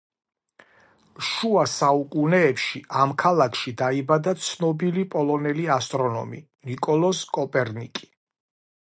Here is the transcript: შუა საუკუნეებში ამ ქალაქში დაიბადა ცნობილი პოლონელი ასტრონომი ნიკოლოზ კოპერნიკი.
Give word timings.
შუა 1.25 1.65
საუკუნეებში 1.73 2.81
ამ 3.03 3.13
ქალაქში 3.23 3.73
დაიბადა 3.81 4.33
ცნობილი 4.47 5.05
პოლონელი 5.13 5.69
ასტრონომი 5.77 6.43
ნიკოლოზ 6.71 7.21
კოპერნიკი. 7.39 8.11